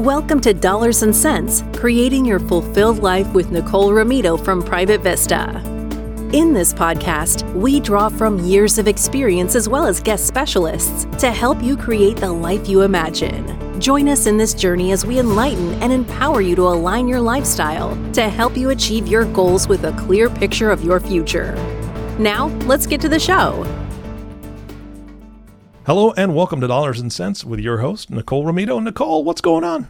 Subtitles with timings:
[0.00, 5.58] Welcome to Dollars and Cents, creating your fulfilled life with Nicole Romito from Private Vista.
[6.32, 11.30] In this podcast, we draw from years of experience as well as guest specialists to
[11.30, 13.78] help you create the life you imagine.
[13.78, 17.94] Join us in this journey as we enlighten and empower you to align your lifestyle
[18.14, 21.54] to help you achieve your goals with a clear picture of your future.
[22.18, 23.66] Now, let's get to the show.
[25.90, 28.80] Hello and welcome to Dollars and Cents with your host, Nicole Romito.
[28.80, 29.88] Nicole, what's going on?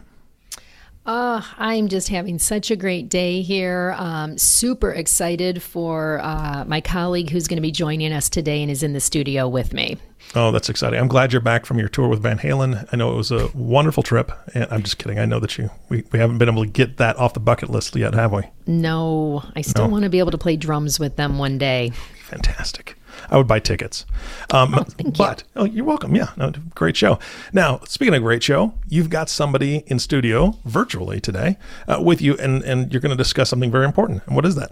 [1.05, 3.93] Uh, I'm just having such a great day here.
[3.99, 8.71] Um, super excited for uh, my colleague who's going to be joining us today and
[8.71, 9.99] is in the studio with me.
[10.33, 10.99] Oh, that's exciting.
[10.99, 12.89] I'm glad you're back from your tour with Van Halen.
[12.91, 14.31] I know it was a wonderful trip.
[14.55, 15.19] And I'm just kidding.
[15.19, 17.69] I know that you we, we haven't been able to get that off the bucket
[17.69, 18.41] list yet, have we?
[18.65, 19.91] No, I still no.
[19.91, 21.91] want to be able to play drums with them one day.
[22.23, 22.97] Fantastic.
[23.29, 24.05] I would buy tickets.
[24.51, 25.61] Um, oh, thank but you.
[25.61, 26.15] oh, you're welcome.
[26.15, 27.19] Yeah, no, great show.
[27.53, 31.57] Now, speaking of great show, you've got somebody in studio virtually today
[31.87, 34.23] uh, with you, and and you're going to discuss something very important.
[34.25, 34.71] And what is that?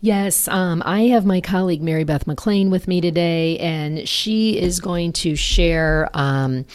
[0.00, 4.80] Yes, um, I have my colleague Mary Beth McLean with me today, and she is
[4.80, 6.10] going to share.
[6.14, 6.66] Um,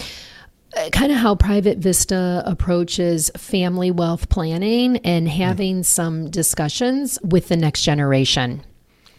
[0.92, 7.58] kind of how Private Vista approaches family wealth planning and having some discussions with the
[7.58, 8.64] next generation.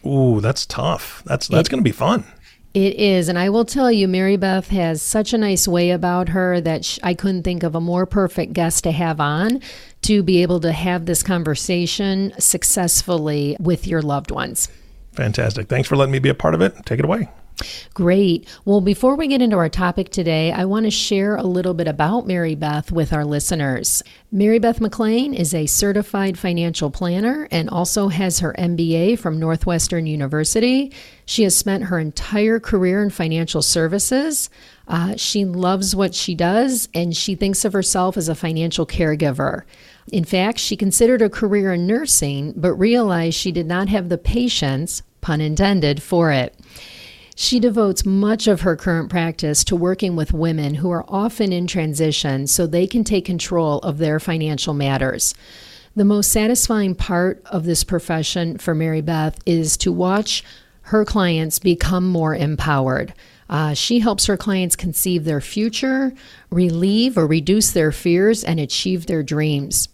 [0.06, 1.22] Ooh, that's tough.
[1.26, 2.24] That's that's going to be fun.
[2.72, 6.28] It is, and I will tell you, Mary Beth has such a nice way about
[6.28, 9.60] her that sh- I couldn't think of a more perfect guest to have on
[10.02, 14.68] to be able to have this conversation successfully with your loved ones.
[15.12, 15.68] Fantastic.
[15.68, 16.86] Thanks for letting me be a part of it.
[16.86, 17.28] Take it away.
[17.94, 18.48] Great.
[18.64, 21.88] Well, before we get into our topic today, I want to share a little bit
[21.88, 24.02] about Mary Beth with our listeners.
[24.32, 30.06] Mary Beth McLean is a certified financial planner and also has her MBA from Northwestern
[30.06, 30.92] University.
[31.26, 34.48] She has spent her entire career in financial services.
[34.86, 39.64] Uh, she loves what she does and she thinks of herself as a financial caregiver.
[40.12, 44.18] In fact, she considered a career in nursing, but realized she did not have the
[44.18, 46.54] patience, pun intended, for it.
[47.42, 51.66] She devotes much of her current practice to working with women who are often in
[51.66, 55.34] transition so they can take control of their financial matters.
[55.96, 60.44] The most satisfying part of this profession for Mary Beth is to watch
[60.82, 63.14] her clients become more empowered.
[63.48, 66.12] Uh, she helps her clients conceive their future,
[66.50, 69.88] relieve or reduce their fears, and achieve their dreams.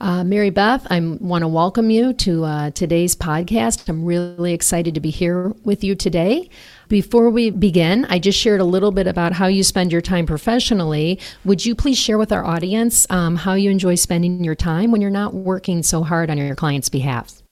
[0.00, 3.86] Uh, Mary Beth, I want to welcome you to uh, today's podcast.
[3.86, 6.48] I'm really excited to be here with you today.
[6.90, 10.26] Before we begin, I just shared a little bit about how you spend your time
[10.26, 11.20] professionally.
[11.44, 15.00] Would you please share with our audience um, how you enjoy spending your time when
[15.00, 17.42] you're not working so hard on your client's behalf?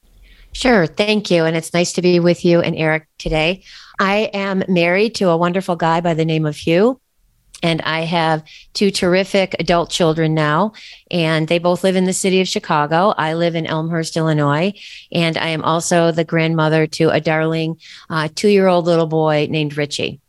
[0.51, 0.89] Sure.
[0.89, 1.45] Thank you.
[1.45, 3.63] And it's nice to be with you and Eric today.
[4.01, 7.01] I am married to a wonderful guy by the name of Hugh.
[7.63, 10.73] And I have two terrific adult children now,
[11.11, 13.15] and they both live in the city of Chicago.
[13.19, 14.73] I live in Elmhurst, Illinois,
[15.11, 17.81] and I am also the grandmother to a darling
[18.11, 20.21] uh, two year old little boy named Richie.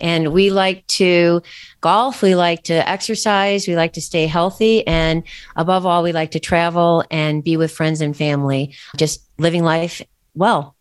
[0.00, 1.42] And we like to
[1.80, 5.24] golf, we like to exercise, we like to stay healthy, and
[5.56, 10.02] above all, we like to travel and be with friends and family, just living life
[10.34, 10.75] well.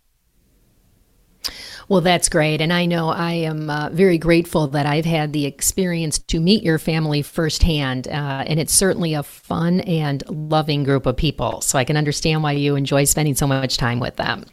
[1.88, 2.62] Well, that's great.
[2.62, 6.64] And I know I am uh, very grateful that I've had the experience to meet
[6.64, 8.08] your family firsthand.
[8.08, 11.62] Uh, and it's certainly a fun and loving group of people.
[11.62, 14.46] So I can understand why you enjoy spending so much time with them.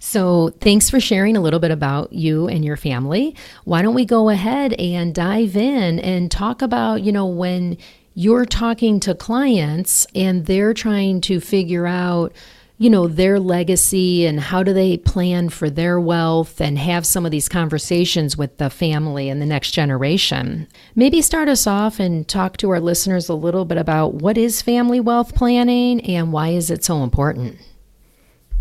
[0.00, 3.34] So, thanks for sharing a little bit about you and your family.
[3.64, 7.76] Why don't we go ahead and dive in and talk about, you know, when
[8.14, 12.32] you're talking to clients and they're trying to figure out
[12.80, 17.24] you know, their legacy and how do they plan for their wealth and have some
[17.26, 20.68] of these conversations with the family and the next generation.
[20.94, 24.62] Maybe start us off and talk to our listeners a little bit about what is
[24.62, 27.58] family wealth planning and why is it so important?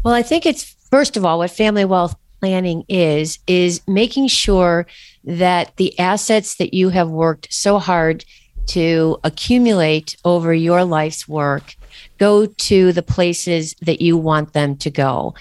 [0.03, 4.87] Well, I think it's first of all what family wealth planning is is making sure
[5.25, 8.25] that the assets that you have worked so hard
[8.67, 11.75] to accumulate over your life's work
[12.17, 15.33] go to the places that you want them to go.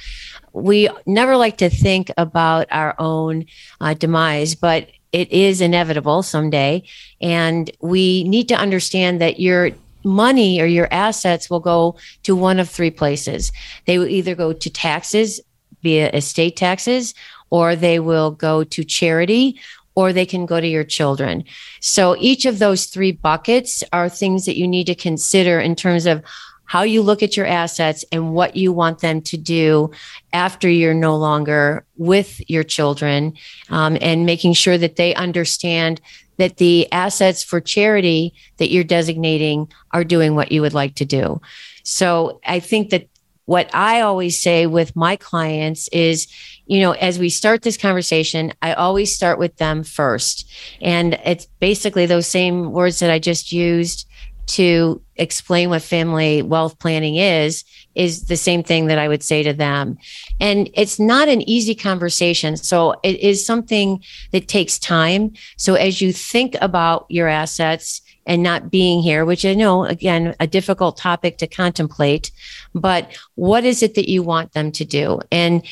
[0.53, 3.47] We never like to think about our own
[3.81, 6.83] uh, demise, but it is inevitable someday.
[7.21, 9.71] And we need to understand that your
[10.05, 13.53] money or your assets will go to one of three places.
[13.87, 15.41] They will either go to taxes
[15.83, 17.15] via estate taxes,
[17.51, 19.61] or they will go to charity,
[19.95, 21.45] or they can go to your children.
[21.81, 26.07] So each of those three buckets are things that you need to consider in terms
[26.07, 26.23] of
[26.67, 29.91] how you look at your assets and what you want them to do
[30.33, 33.35] after you're no longer with your children
[33.71, 36.01] um, and making sure that they understand
[36.39, 41.05] that the assets for charity that you're designating are doing what you would like to
[41.05, 41.41] do.
[41.83, 43.09] So I think that
[43.47, 46.27] what I always say with my clients is,
[46.67, 50.51] you know, as we start this conversation, I always start with them first.
[50.81, 54.09] And it's basically those same words that I just used
[54.47, 57.65] to explain what family wealth planning is
[57.95, 59.99] is the same thing that I would say to them.
[60.39, 62.57] And it's not an easy conversation.
[62.57, 64.03] So it is something
[64.33, 65.33] that takes time.
[65.57, 70.35] So as you think about your assets and not being here, which I know, again,
[70.41, 72.31] a difficult topic to contemplate,
[72.75, 75.21] but what is it that you want them to do?
[75.33, 75.65] And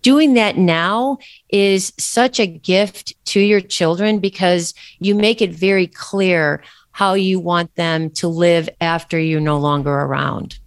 [0.00, 1.18] doing that now
[1.50, 6.62] is such a gift to your children because you make it very clear
[6.92, 10.58] how you want them to live after you're no longer around.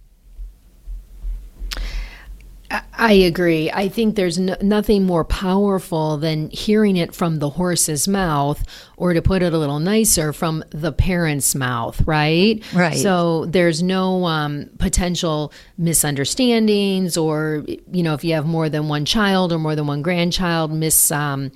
[2.98, 3.70] I agree.
[3.70, 8.64] I think there's no, nothing more powerful than hearing it from the horse's mouth,
[8.96, 12.60] or to put it a little nicer, from the parent's mouth, right?
[12.74, 12.96] Right.
[12.96, 19.04] So there's no um, potential misunderstandings, or, you know, if you have more than one
[19.04, 21.12] child or more than one grandchild, miss.
[21.12, 21.52] Um,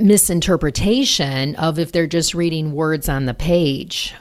[0.00, 4.14] misinterpretation of if they're just reading words on the page.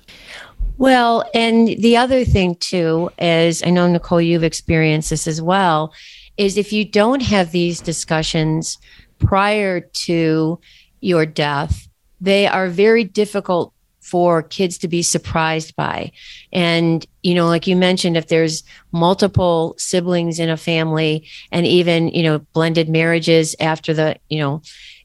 [0.78, 5.94] Well, and the other thing too is I know Nicole, you've experienced this as well,
[6.38, 8.78] is if you don't have these discussions
[9.20, 10.60] prior to
[11.02, 11.88] your death,
[12.22, 13.74] they are very difficult
[14.08, 16.12] for kids to be surprised by.
[16.54, 18.64] And, you know, like you mentioned, if there's
[18.94, 24.62] multiple siblings in a family and even, you know, blended marriages after the, you know,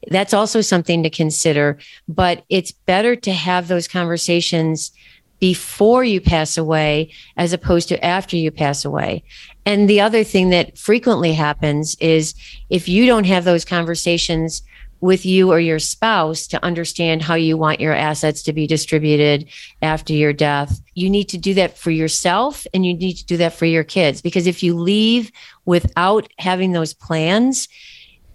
[0.07, 1.77] that's also something to consider.
[2.07, 4.93] But it's better to have those conversations
[5.39, 9.21] before you pass away as opposed to after you pass away.
[9.65, 12.33] And the other thing that frequently happens is
[12.69, 14.63] if you don't have those conversations
[15.03, 19.45] with you or your spouse to understand how you want your assets to be distributed
[19.81, 20.79] after your death.
[20.93, 23.83] You need to do that for yourself and you need to do that for your
[23.83, 25.29] kids because if you leave
[25.65, 27.67] without having those plans,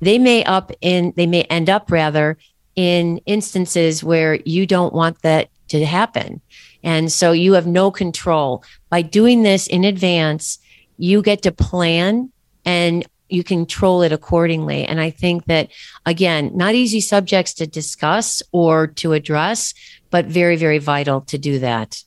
[0.00, 2.37] they may up in they may end up rather
[2.76, 6.38] in instances where you don't want that to happen.
[6.82, 8.62] And so you have no control.
[8.91, 10.59] By doing this in advance,
[10.99, 12.31] you get to plan
[12.67, 14.85] and you control it accordingly.
[14.85, 15.71] And I think that,
[16.07, 19.75] again, not easy subjects to discuss or to address,
[20.11, 22.03] but very, very vital to do that.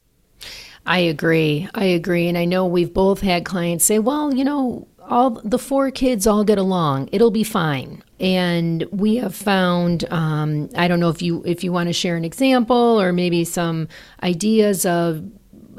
[0.85, 1.69] I agree.
[1.75, 2.27] I agree.
[2.27, 6.25] And I know we've both had clients say, well, you know, all the four kids
[6.25, 7.09] all get along.
[7.11, 8.03] It'll be fine.
[8.19, 12.15] And we have found, um, I don't know if you if you want to share
[12.15, 13.87] an example or maybe some
[14.23, 15.23] ideas of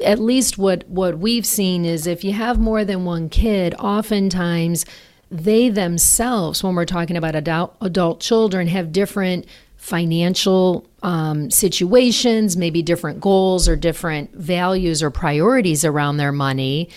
[0.03, 4.85] at least what what we've seen is if you have more than one kid, oftentimes
[5.33, 9.47] they themselves, when we're talking about adult, adult children, have different
[9.77, 16.87] financial um, situations, maybe different goals or different values or priorities around their money.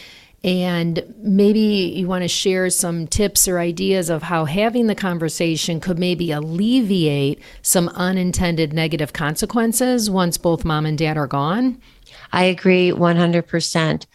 [0.44, 5.80] And maybe you want to share some tips or ideas of how having the conversation
[5.80, 11.80] could maybe alleviate some unintended negative consequences once both mom and dad are gone.
[12.32, 14.06] I agree 100%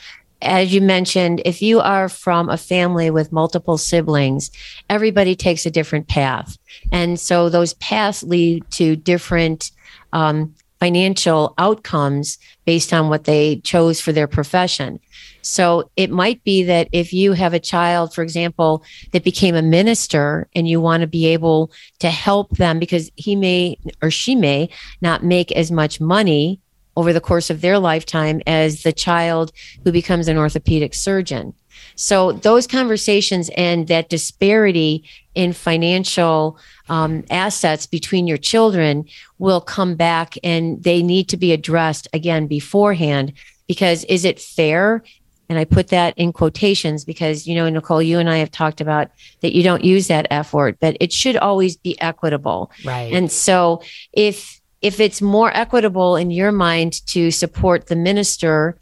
[0.41, 4.51] as you mentioned, if you are from a family with multiple siblings,
[4.89, 6.57] everybody takes a different path.
[6.91, 9.71] And so those paths lead to different
[10.13, 15.00] um, financial outcomes based on what they chose for their profession.
[15.43, 19.62] So it might be that if you have a child, for example, that became a
[19.62, 24.36] minister and you want to be able to help them because he may or she
[24.36, 24.69] may
[25.01, 26.60] not make as much money
[26.95, 29.51] over the course of their lifetime as the child
[29.83, 31.53] who becomes an orthopedic surgeon.
[31.95, 35.03] So those conversations and that disparity
[35.36, 36.57] in financial
[36.89, 39.05] um, assets between your children
[39.39, 43.33] will come back and they need to be addressed again beforehand
[43.67, 45.03] because is it fair
[45.51, 48.79] and I put that in quotations because, you know, Nicole, you and I have talked
[48.79, 52.71] about that you don't use that F word, but it should always be equitable.
[52.86, 53.12] Right.
[53.12, 53.83] And so
[54.13, 58.77] if if it's more equitable in your mind to support the minister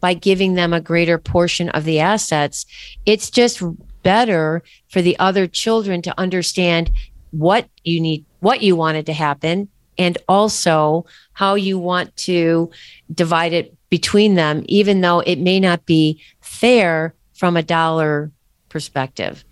[0.00, 2.66] by giving them a greater portion of the assets,
[3.06, 3.62] it's just
[4.02, 6.90] better for the other children to understand
[7.30, 12.70] what you need, what you wanted to happen, and also how you want to
[13.12, 18.30] divide it between them, even though it may not be fair from a dollar
[18.68, 19.44] perspective.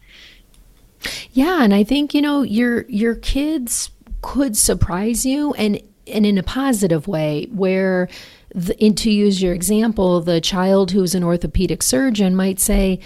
[1.32, 3.90] Yeah, and I think you know your your kids
[4.20, 8.08] could surprise you, and and in a positive way where
[8.54, 12.98] the, to use your example the child who's an orthopedic surgeon might say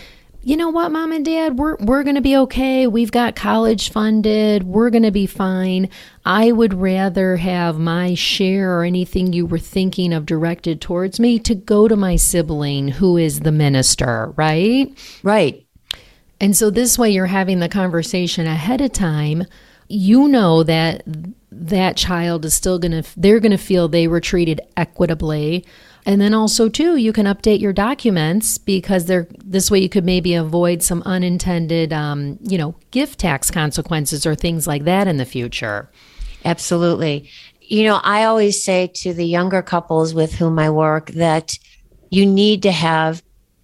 [0.46, 2.86] you know what, mom and dad, we're we're going to be okay.
[2.86, 4.62] We've got college funded.
[4.62, 5.90] We're going to be fine.
[6.24, 11.40] I would rather have my share or anything you were thinking of directed towards me
[11.40, 14.96] to go to my sibling who is the minister, right?
[15.24, 15.66] Right.
[16.40, 19.46] And so this way you're having the conversation ahead of time.
[19.88, 21.02] You know that
[21.58, 25.64] that child is still going to they're going to feel they were treated equitably
[26.06, 30.04] and then also too, you can update your documents because they're this way you could
[30.04, 35.16] maybe avoid some unintended, um, you know, gift tax consequences or things like that in
[35.16, 35.90] the future.
[36.44, 37.28] Absolutely.
[37.60, 41.58] You know, I always say to the younger couples with whom I work that
[42.10, 43.20] you need to have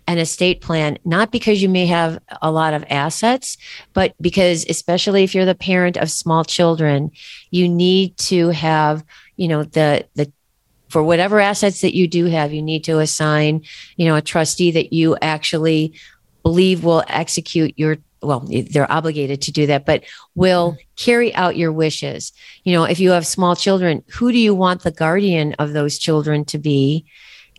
[0.06, 3.56] an estate plan, not because you may have a lot of assets,
[3.92, 7.10] but because, especially if you're the parent of small children,
[7.50, 9.04] you need to have,
[9.36, 10.30] you know, the, the
[10.88, 13.62] for whatever assets that you do have, you need to assign,
[13.96, 15.94] you know, a trustee that you actually
[16.42, 20.04] believe will execute your well, they're obligated to do that, but
[20.34, 20.80] will mm-hmm.
[20.96, 22.32] carry out your wishes.
[22.62, 25.98] You know, if you have small children, who do you want the guardian of those
[25.98, 27.04] children to be?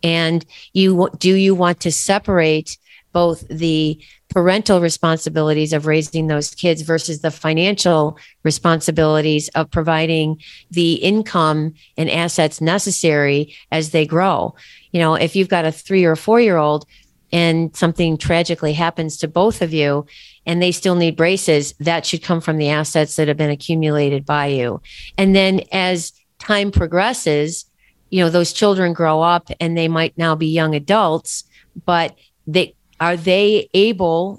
[0.02, 2.78] And you do you want to separate
[3.12, 3.98] both the
[4.28, 10.36] parental responsibilities of raising those kids versus the financial responsibilities of providing
[10.72, 14.54] the income and assets necessary as they grow.
[14.90, 16.84] You know, if you've got a three or four year old
[17.32, 20.04] and something tragically happens to both of you
[20.44, 24.26] and they still need braces, that should come from the assets that have been accumulated
[24.26, 24.82] by you.
[25.16, 27.66] And then as time progresses,
[28.10, 31.44] you know, those children grow up and they might now be young adults,
[31.84, 34.38] but they are they able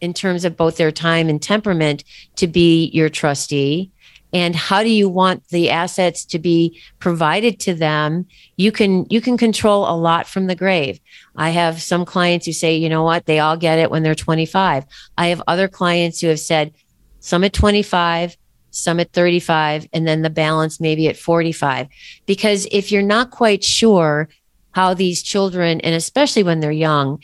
[0.00, 2.04] in terms of both their time and temperament
[2.36, 3.90] to be your trustee?
[4.32, 8.26] And how do you want the assets to be provided to them?
[8.56, 11.00] You can you can control a lot from the grave.
[11.36, 13.26] I have some clients who say you know what?
[13.26, 14.84] They all get it when they're 25
[15.16, 16.72] i have other clients who have said
[17.20, 18.36] some at 25
[18.70, 21.88] some at 35 and then the balance maybe at 45
[22.26, 24.28] because if you're not quite sure
[24.72, 27.18] how these children and especially when they're young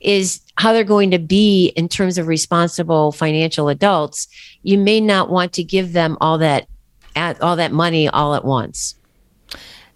[0.00, 4.28] is how they're going to be in terms of responsible financial adults,
[4.62, 6.66] you may not want to give them all that
[7.40, 8.94] all that money all at once.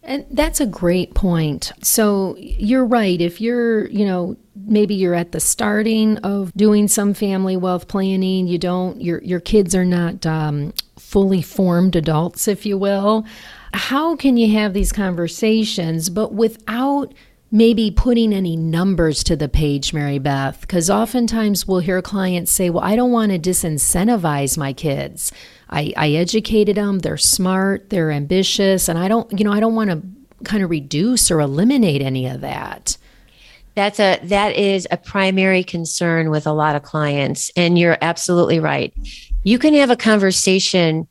[0.05, 1.73] And that's a great point.
[1.83, 3.21] So you're right.
[3.21, 8.47] If you're, you know, maybe you're at the starting of doing some family wealth planning,
[8.47, 13.25] you don't, your your kids are not um, fully formed adults, if you will.
[13.73, 17.13] How can you have these conversations, but without
[17.51, 22.69] maybe putting any numbers to the page, Mary Beth, because oftentimes we'll hear clients say,
[22.69, 25.33] Well, I don't want to disincentivize my kids.
[25.75, 29.75] I, I educated them, they're smart, they're ambitious, and I don't, you know, I don't
[29.75, 30.03] want to
[30.45, 32.97] kind of reduce or eliminate any of that.
[33.75, 38.61] That's a that is a primary concern with a lot of clients and you're absolutely
[38.61, 38.95] right.
[39.43, 41.09] You can have a conversation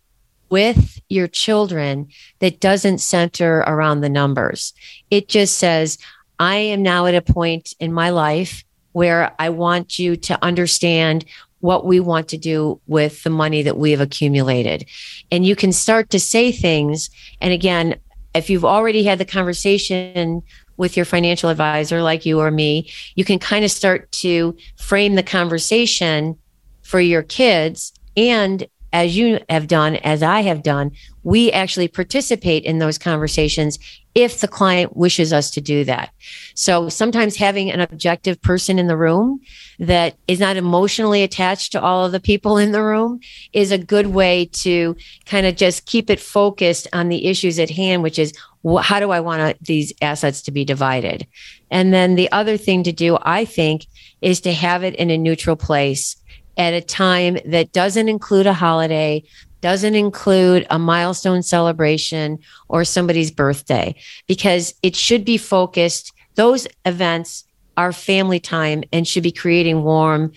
[0.49, 2.07] with your children
[2.39, 4.73] that doesn't center around the numbers.
[5.11, 5.97] It just says,
[6.39, 11.25] I am now at a point in my life where I want you to understand
[11.63, 14.85] what we want to do with the money that we have accumulated.
[15.31, 17.09] And you can start to say things.
[17.39, 17.95] And again,
[18.35, 20.43] if you've already had the conversation
[20.75, 25.15] with your financial advisor, like you or me, you can kind of start to frame
[25.15, 26.37] the conversation
[26.81, 27.93] for your kids.
[28.17, 30.91] And as you have done, as I have done,
[31.23, 33.79] we actually participate in those conversations
[34.13, 36.11] if the client wishes us to do that.
[36.53, 39.41] So sometimes having an objective person in the room
[39.79, 43.19] that is not emotionally attached to all of the people in the room
[43.51, 44.95] is a good way to
[45.25, 48.33] kind of just keep it focused on the issues at hand, which is
[48.81, 51.25] how do I want these assets to be divided?
[51.71, 53.87] And then the other thing to do, I think,
[54.21, 56.15] is to have it in a neutral place
[56.57, 59.23] at a time that doesn't include a holiday,
[59.61, 63.95] doesn't include a milestone celebration or somebody's birthday
[64.27, 66.11] because it should be focused.
[66.35, 67.45] Those events
[67.77, 70.31] are family time and should be creating warm,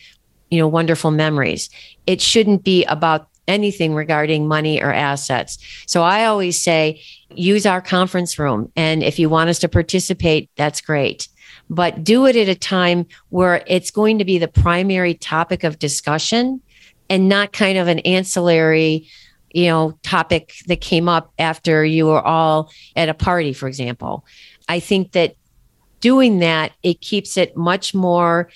[0.50, 1.68] you know, wonderful memories.
[2.06, 5.58] It shouldn't be about anything regarding money or assets.
[5.86, 8.70] So I always say use our conference room.
[8.76, 11.28] And if you want us to participate, that's great.
[11.68, 15.78] But do it at a time where it's going to be the primary topic of
[15.78, 16.60] discussion
[17.08, 19.08] and not kind of an ancillary
[19.52, 24.24] you know topic that came up after you were all at a party for example.
[24.68, 25.36] I think that
[26.00, 28.50] doing that it keeps it much more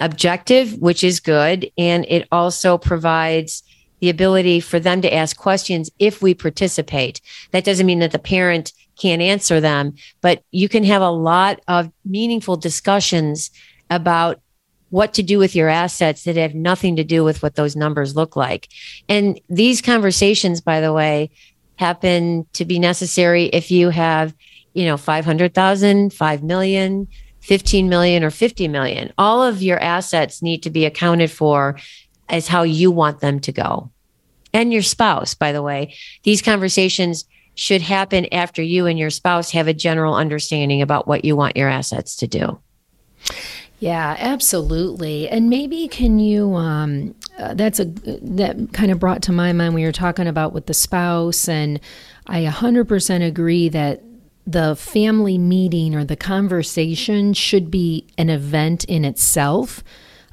[0.00, 3.62] objective which is good and it also provides
[4.00, 7.20] the ability for them to ask questions if we participate.
[7.52, 11.60] That doesn't mean that the parent can't answer them but you can have a lot
[11.68, 13.50] of meaningful discussions
[13.90, 14.40] about
[14.94, 18.14] what to do with your assets that have nothing to do with what those numbers
[18.14, 18.68] look like.
[19.08, 21.32] And these conversations, by the way,
[21.74, 24.32] happen to be necessary if you have,
[24.72, 27.08] you know, 500,000, 5 million,
[27.40, 29.12] 15 million, or 50 million.
[29.18, 31.76] All of your assets need to be accounted for
[32.28, 33.90] as how you want them to go.
[34.52, 35.94] And your spouse, by the way.
[36.22, 37.24] These conversations
[37.54, 41.56] should happen after you and your spouse have a general understanding about what you want
[41.56, 42.58] your assets to do.
[43.78, 45.28] Yeah, absolutely.
[45.28, 49.74] And maybe can you um uh, that's a that kind of brought to my mind
[49.74, 51.80] when you're talking about with the spouse and
[52.26, 54.02] I 100% agree that
[54.46, 59.82] the family meeting or the conversation should be an event in itself.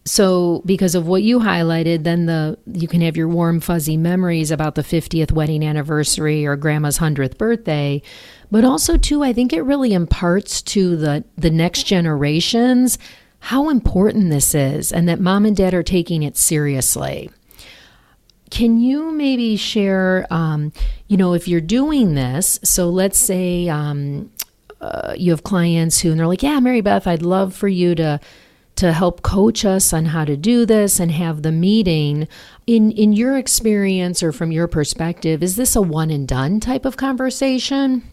[0.03, 4.50] So because of what you highlighted, then the you can have your warm fuzzy memories
[4.50, 8.01] about the 50th wedding anniversary or grandma's 100th birthday,
[8.50, 12.98] but also too I think it really imparts to the the next generations
[13.46, 17.29] how important this is and that mom and dad are taking it seriously.
[18.50, 20.74] Can you maybe share, um,
[21.08, 22.60] you know, if you're doing this?
[22.63, 24.29] So let's say um,
[24.81, 27.96] uh, you have clients who and they're like, "Yeah, Mary Beth, I'd love for you
[27.96, 28.20] to
[28.81, 32.27] to help coach us on how to do this and have the meeting."
[32.67, 36.85] In in your experience or from your perspective, is this a one and done type
[36.85, 38.03] of conversation?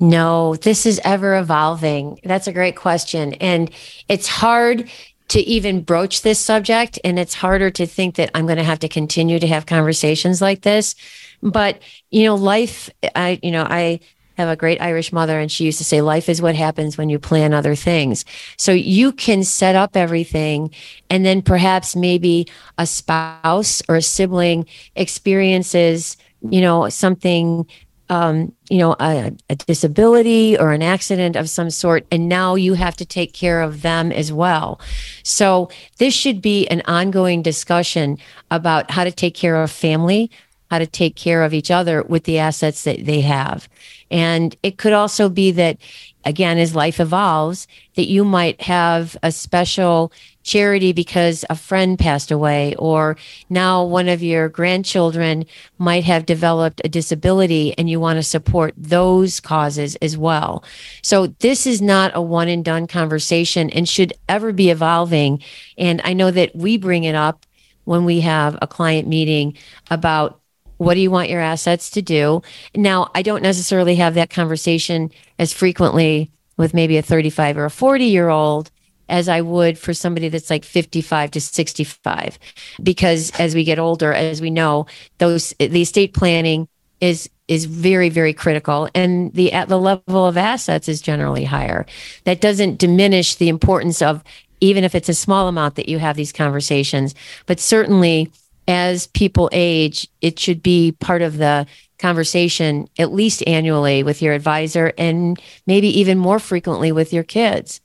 [0.00, 2.20] No, this is ever evolving.
[2.24, 3.34] That's a great question.
[3.34, 3.70] And
[4.08, 4.88] it's hard
[5.28, 6.98] to even broach this subject.
[7.04, 10.40] And it's harder to think that I'm going to have to continue to have conversations
[10.40, 10.94] like this.
[11.42, 11.80] But,
[12.10, 14.00] you know, life, I, you know, I
[14.38, 17.08] have a great Irish mother and she used to say, life is what happens when
[17.08, 18.24] you plan other things.
[18.56, 20.72] So you can set up everything
[21.10, 22.46] and then perhaps maybe
[22.78, 26.16] a spouse or a sibling experiences,
[26.48, 27.66] you know, something
[28.10, 32.72] um, you know, a, a, disability or an accident of some sort, and now you
[32.72, 34.80] have to take care of them as well.
[35.24, 35.68] So
[35.98, 38.16] this should be an ongoing discussion
[38.50, 40.30] about how to take care of family,
[40.70, 43.68] how to take care of each other with the assets that they have.
[44.10, 45.78] And it could also be that,
[46.24, 52.30] again, as life evolves, that you might have a special charity because a friend passed
[52.30, 53.16] away, or
[53.50, 55.44] now one of your grandchildren
[55.76, 60.64] might have developed a disability and you want to support those causes as well.
[61.02, 65.42] So this is not a one and done conversation and should ever be evolving.
[65.76, 67.44] And I know that we bring it up
[67.84, 69.56] when we have a client meeting
[69.90, 70.40] about
[70.78, 72.42] what do you want your assets to do?
[72.74, 77.70] Now, I don't necessarily have that conversation as frequently with maybe a 35 or a
[77.70, 78.70] 40 year old
[79.08, 82.38] as I would for somebody that's like 55 to 65.
[82.82, 84.86] Because as we get older, as we know,
[85.18, 86.68] those the estate planning
[87.00, 91.86] is is very very critical and the at the level of assets is generally higher.
[92.24, 94.22] That doesn't diminish the importance of
[94.60, 97.14] even if it's a small amount that you have these conversations,
[97.46, 98.30] but certainly
[98.68, 101.66] as people age, it should be part of the
[101.98, 107.80] conversation at least annually with your advisor and maybe even more frequently with your kids.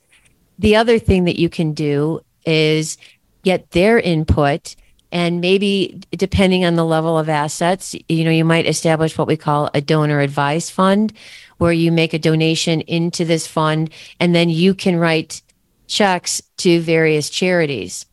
[0.58, 2.96] The other thing that you can do is
[3.42, 4.76] get their input
[5.10, 9.36] and maybe depending on the level of assets, you know, you might establish what we
[9.36, 11.12] call a donor advised fund
[11.58, 15.40] where you make a donation into this fund and then you can write
[15.86, 18.06] checks to various charities.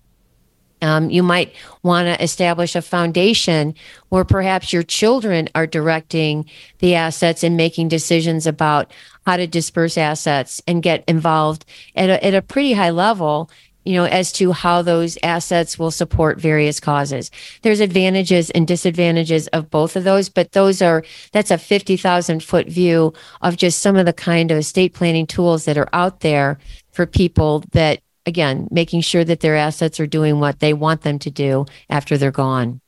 [0.81, 3.75] Um, you might want to establish a foundation
[4.09, 8.91] where perhaps your children are directing the assets and making decisions about
[9.25, 11.65] how to disperse assets and get involved
[11.95, 13.49] at a, at a pretty high level
[13.83, 17.31] you know, as to how those assets will support various causes.
[17.63, 22.67] There's advantages and disadvantages of both of those, but those are, that's a 50,000 foot
[22.67, 26.59] view of just some of the kind of estate planning tools that are out there
[26.91, 31.19] for people that again, making sure that their assets are doing what they want them
[31.19, 32.81] to do after they're gone.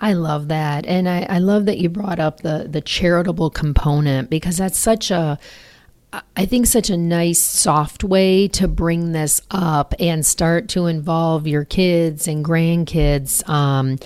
[0.00, 0.86] I love that.
[0.86, 5.10] And I, I love that you brought up the the charitable component because that's such
[5.10, 5.38] a
[6.36, 11.46] I think such a nice soft way to bring this up and start to involve
[11.46, 13.96] your kids and grandkids um,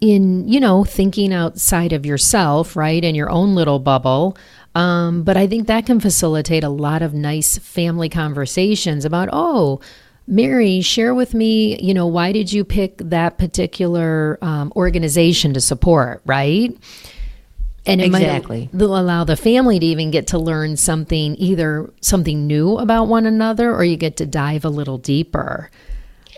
[0.00, 3.02] in, you know, thinking outside of yourself, right?
[3.02, 4.36] In your own little bubble
[4.76, 9.80] um, but I think that can facilitate a lot of nice family conversations about, oh,
[10.26, 15.62] Mary, share with me, you know, why did you pick that particular um, organization to
[15.62, 16.76] support, right?
[17.86, 18.68] And it exactly.
[18.70, 23.24] might allow the family to even get to learn something, either something new about one
[23.24, 25.70] another, or you get to dive a little deeper.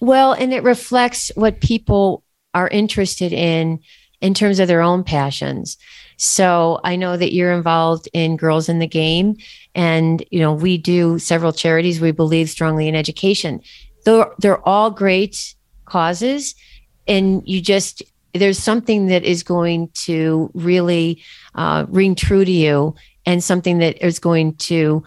[0.00, 2.22] Well, and it reflects what people
[2.54, 3.80] are interested in
[4.20, 5.76] in terms of their own passions.
[6.18, 9.36] So I know that you're involved in Girls in the Game,
[9.74, 12.00] and you know we do several charities.
[12.00, 13.62] We believe strongly in education.
[14.04, 15.54] they're, they're all great
[15.84, 16.54] causes.
[17.06, 18.02] And you just,
[18.34, 21.22] there's something that is going to really
[21.54, 22.94] uh, ring true to you
[23.26, 25.02] and something that is going to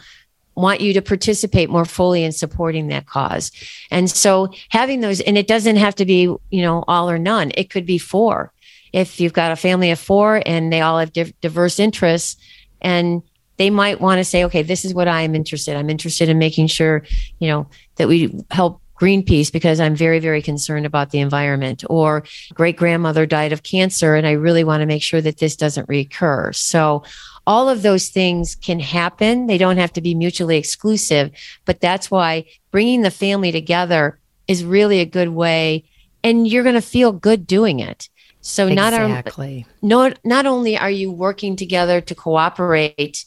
[0.56, 3.52] want you to participate more fully in supporting that cause.
[3.90, 7.52] And so having those, and it doesn't have to be, you know, all or none.
[7.56, 8.52] It could be four.
[8.94, 12.42] If you've got a family of four and they all have div- diverse interests
[12.82, 13.22] and
[13.58, 15.76] they might want to say, okay, this is what I am interested.
[15.76, 17.04] I'm interested in making sure,
[17.40, 21.84] you know, that we help Greenpeace because I'm very, very concerned about the environment.
[21.90, 22.24] Or
[22.54, 25.90] great grandmother died of cancer, and I really want to make sure that this doesn't
[25.90, 26.54] recur.
[26.54, 27.04] So,
[27.48, 29.48] all of those things can happen.
[29.48, 31.32] They don't have to be mutually exclusive,
[31.66, 35.86] but that's why bringing the family together is really a good way,
[36.24, 38.08] and you're going to feel good doing it.
[38.42, 39.66] So exactly.
[39.82, 43.24] not not not only are you working together to cooperate,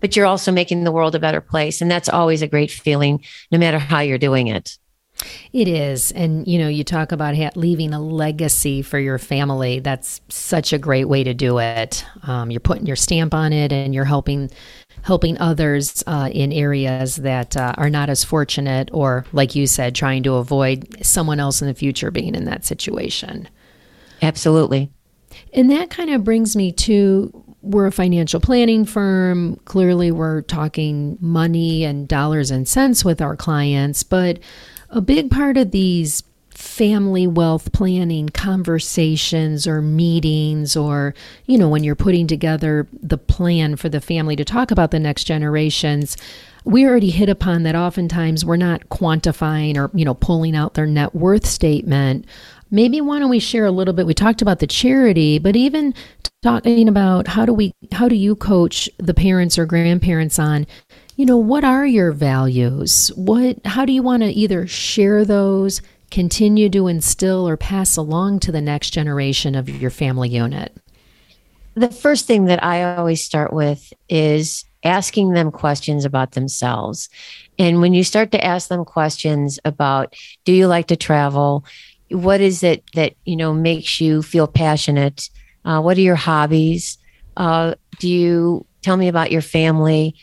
[0.00, 3.24] but you're also making the world a better place, and that's always a great feeling,
[3.52, 4.76] no matter how you're doing it.
[5.52, 6.12] It is.
[6.12, 9.80] And, you know, you talk about leaving a legacy for your family.
[9.80, 12.04] That's such a great way to do it.
[12.24, 14.50] Um, you're putting your stamp on it and you're helping
[15.02, 19.94] helping others uh, in areas that uh, are not as fortunate or like you said
[19.94, 23.48] trying to avoid someone else in the future being in that situation
[24.22, 24.90] absolutely.
[25.52, 29.56] And that kind of brings me to we're a financial planning firm.
[29.64, 34.38] Clearly we're talking money and dollars and cents with our clients but
[34.90, 41.84] a big part of these family wealth planning conversations or meetings or you know when
[41.84, 46.16] you're putting together the plan for the family to talk about the next generations
[46.64, 50.86] we already hit upon that oftentimes we're not quantifying or you know pulling out their
[50.86, 52.24] net worth statement
[52.70, 55.94] maybe why don't we share a little bit we talked about the charity but even
[56.42, 60.66] talking about how do we how do you coach the parents or grandparents on
[61.16, 63.08] you know, what are your values?
[63.16, 68.40] What how do you want to either share those, continue to instill or pass along
[68.40, 70.76] to the next generation of your family unit?
[71.74, 77.08] The first thing that I always start with is asking them questions about themselves.
[77.58, 81.64] And when you start to ask them questions about do you like to travel?
[82.10, 85.28] What is it that, you know, makes you feel passionate?
[85.64, 86.98] Uh, what are your hobbies?
[87.36, 90.14] Uh, do you tell me about your family?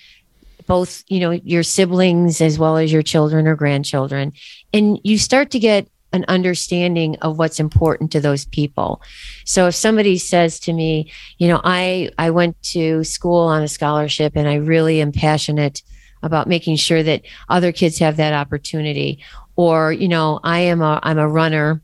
[0.65, 4.33] both you know your siblings as well as your children or grandchildren
[4.73, 9.01] and you start to get an understanding of what's important to those people
[9.45, 13.67] so if somebody says to me you know i i went to school on a
[13.67, 15.81] scholarship and i really am passionate
[16.21, 19.19] about making sure that other kids have that opportunity
[19.55, 21.81] or you know i am a i'm a runner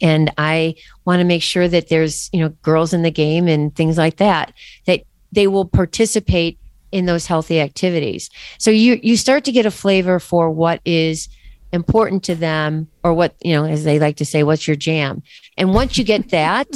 [0.00, 3.74] and i want to make sure that there's you know girls in the game and
[3.74, 4.52] things like that
[4.86, 6.58] that they will participate
[6.92, 8.30] in those healthy activities.
[8.58, 11.28] So you you start to get a flavor for what is
[11.72, 15.22] important to them or what, you know, as they like to say, what's your jam?
[15.58, 16.68] And once you get that,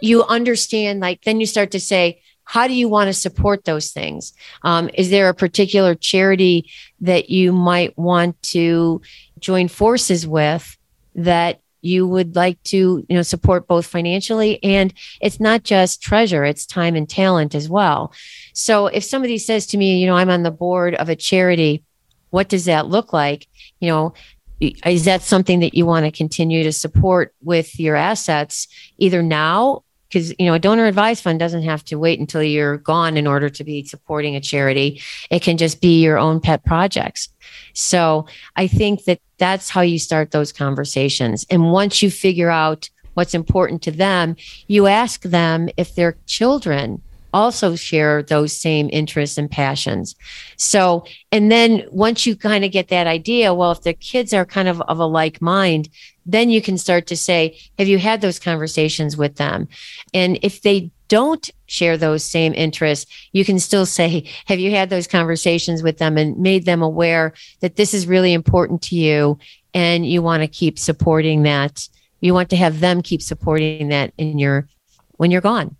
[0.00, 3.90] you understand like then you start to say, how do you want to support those
[3.90, 4.32] things?
[4.62, 6.70] Um, is there a particular charity
[7.02, 9.02] that you might want to
[9.38, 10.78] join forces with
[11.14, 14.64] that you would like to you know support both financially?
[14.64, 18.14] And it's not just treasure it's time and talent as well.
[18.54, 21.84] So if somebody says to me you know i'm on the board of a charity
[22.30, 23.46] what does that look like?
[23.78, 24.14] You know
[24.60, 29.82] is that something that you want to continue to support with your assets either now
[30.08, 33.26] because you know a donor advised fund doesn't have to wait until you're gone in
[33.26, 35.00] order to be supporting a charity.
[35.30, 37.28] It can just be your own pet projects.
[37.74, 41.46] So i think that that's how you start those conversations.
[41.50, 47.02] And once you figure out what's important to them you ask them if their children
[47.32, 50.16] also share those same interests and passions.
[50.56, 54.44] So, and then once you kind of get that idea, well, if the kids are
[54.44, 55.88] kind of of a like mind,
[56.28, 59.66] then you can start to say, have you had those conversations with them?
[60.12, 64.90] And if they don't share those same interests, you can still say, have you had
[64.90, 69.38] those conversations with them and made them aware that this is really important to you
[69.74, 71.88] and you want to keep supporting that?
[72.20, 74.68] You want to have them keep supporting that in your
[75.16, 75.76] when you're gone.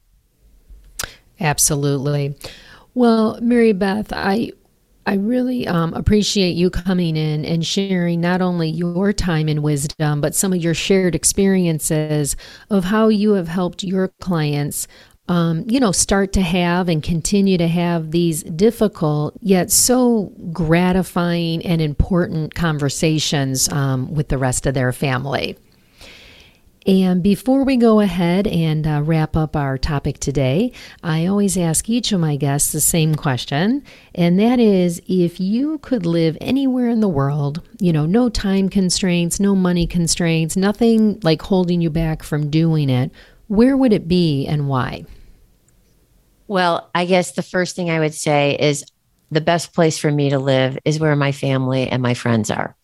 [1.40, 2.34] Absolutely.
[2.94, 4.52] Well, Mary Beth, I
[5.08, 10.20] I really um, appreciate you coming in and sharing not only your time and wisdom,
[10.20, 12.36] but some of your shared experiences
[12.68, 14.86] of how you have helped your clients,
[15.28, 21.64] um, you know, start to have and continue to have these difficult yet so gratifying
[21.64, 25.56] and important conversations um, with the rest of their family.
[26.86, 31.88] And before we go ahead and uh, wrap up our topic today, I always ask
[31.88, 33.84] each of my guests the same question.
[34.14, 38.68] And that is if you could live anywhere in the world, you know, no time
[38.68, 43.10] constraints, no money constraints, nothing like holding you back from doing it,
[43.48, 45.04] where would it be and why?
[46.46, 48.84] Well, I guess the first thing I would say is
[49.30, 52.74] the best place for me to live is where my family and my friends are.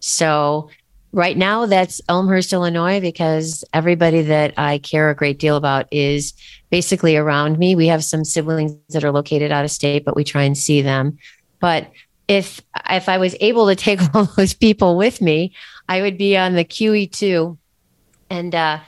[0.00, 0.70] So
[1.12, 6.34] right now that's Elmhurst, Illinois, because everybody that I care a great deal about is
[6.70, 7.74] basically around me.
[7.74, 10.82] We have some siblings that are located out of state, but we try and see
[10.82, 11.18] them.
[11.60, 11.90] But
[12.28, 15.54] if if I was able to take all those people with me,
[15.88, 17.56] I would be on the QE2
[18.30, 18.80] and uh,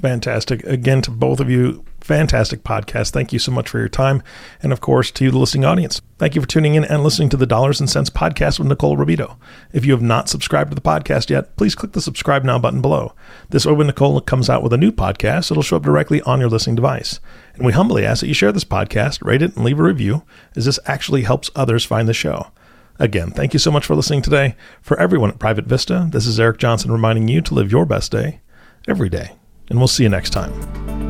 [0.00, 0.62] Fantastic.
[0.64, 3.10] Again, to both of you, fantastic podcast.
[3.10, 4.22] Thank you so much for your time.
[4.62, 7.36] And of course, to the listening audience, thank you for tuning in and listening to
[7.36, 9.36] the Dollars and Cents podcast with Nicole Romito.
[9.72, 12.80] If you have not subscribed to the podcast yet, please click the subscribe now button
[12.80, 13.12] below.
[13.50, 16.38] This way, when Nicole comes out with a new podcast, it'll show up directly on
[16.38, 17.18] your listening device.
[17.54, 20.22] And we humbly ask that you share this podcast, rate it, and leave a review,
[20.54, 22.52] as this actually helps others find the show.
[22.98, 24.54] Again, thank you so much for listening today.
[24.80, 28.12] For everyone at Private Vista, this is Eric Johnson reminding you to live your best
[28.12, 28.40] day
[28.88, 29.32] every day.
[29.68, 30.52] And we'll see you next time.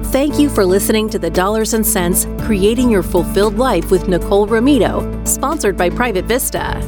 [0.07, 4.47] Thank you for listening to the Dollars and Cents Creating Your Fulfilled Life with Nicole
[4.47, 6.81] Romito, sponsored by Private Vista.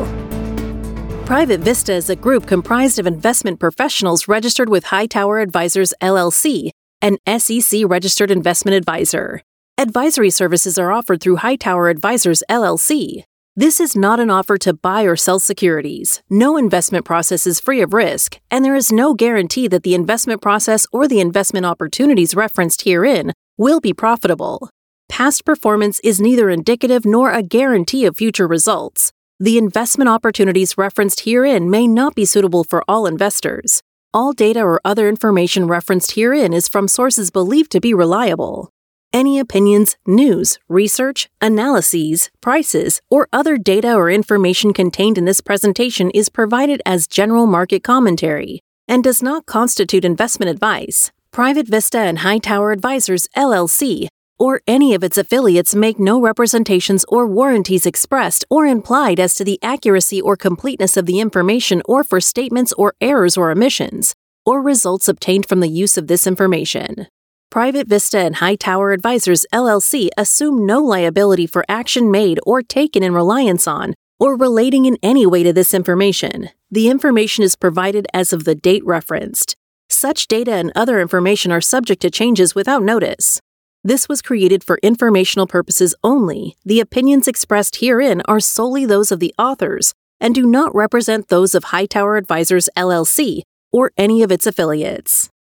[1.25, 6.73] Private Vista is a group comprised of investment professionals registered with Hightower Advisors LLC
[7.03, 9.43] an SEC registered investment advisor.
[9.77, 13.25] Advisory services are offered through Hightower Advisors LLC.
[13.57, 16.23] This is not an offer to buy or sell securities.
[16.31, 20.41] No investment process is free of risk, and there is no guarantee that the investment
[20.41, 24.71] process or the investment opportunities referenced herein will be profitable.
[25.09, 29.13] Past performance is neither indicative nor a guarantee of future results.
[29.41, 33.83] The investment opportunities referenced herein may not be suitable for all investors.
[34.15, 38.69] All data or other information referenced herein is from sources believed to be reliable.
[39.11, 46.11] Any opinions, news, research, analyses, prices, or other data or information contained in this presentation
[46.11, 51.11] is provided as general market commentary and does not constitute investment advice.
[51.31, 54.09] Private Vista and Hightower Advisors, LLC,
[54.43, 59.45] or any of its affiliates make no representations or warranties expressed or implied as to
[59.45, 64.61] the accuracy or completeness of the information or for statements or errors or omissions, or
[64.61, 67.07] results obtained from the use of this information.
[67.53, 73.15] Private Vista and Hightower Advisors LLC assume no liability for action made or taken in
[73.15, 76.49] reliance on or relating in any way to this information.
[76.69, 79.55] The information is provided as of the date referenced.
[79.89, 83.41] Such data and other information are subject to changes without notice.
[83.85, 86.57] This was created for informational purposes only.
[86.65, 91.53] The opinions expressed herein are solely those of the authors and do not represent those
[91.53, 93.43] of Hightower Advisors LLC
[93.73, 95.32] or any of its affiliates.